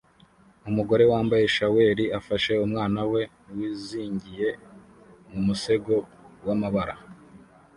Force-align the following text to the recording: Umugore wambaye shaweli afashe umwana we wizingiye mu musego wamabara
Umugore 0.69 1.03
wambaye 1.11 1.45
shaweli 1.55 2.05
afashe 2.19 2.53
umwana 2.65 3.01
we 3.11 3.21
wizingiye 3.55 4.49
mu 5.31 5.39
musego 5.47 5.95
wamabara 6.45 6.95